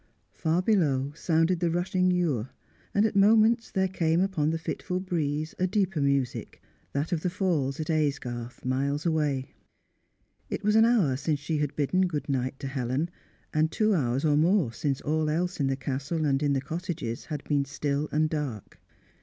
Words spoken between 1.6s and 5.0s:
rushing Ure, and at moments there came upon the fitful